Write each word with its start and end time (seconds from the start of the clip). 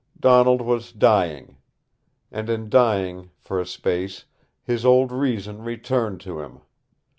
Donald 0.19 0.61
was 0.63 0.91
dying. 0.91 1.57
And 2.31 2.49
in 2.49 2.69
dying, 2.71 3.29
for 3.39 3.61
a 3.61 3.67
space, 3.67 4.25
his 4.63 4.83
old 4.83 5.11
reason 5.11 5.61
returned 5.61 6.21
to 6.21 6.39
him. 6.39 6.61